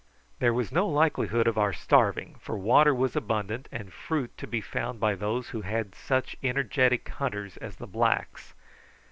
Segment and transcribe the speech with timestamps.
[0.39, 4.59] There was no likelihood of our starving, for water was abundant, and fruit to be
[4.59, 8.55] found by those who had such energetic hunters as the blacks.